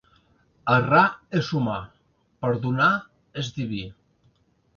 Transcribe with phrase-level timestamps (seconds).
[0.75, 1.03] Errar
[1.39, 1.75] és humà,
[2.47, 2.89] (Perdonar
[3.45, 3.85] és diví).